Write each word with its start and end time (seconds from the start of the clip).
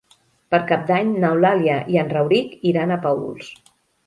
Per 0.53 0.59
Cap 0.71 0.87
d'Any 0.91 1.11
n'Eulàlia 1.23 1.75
i 1.97 2.01
en 2.05 2.09
Rauric 2.15 2.57
iran 2.73 2.97
a 2.97 2.99
Paüls. 3.05 3.53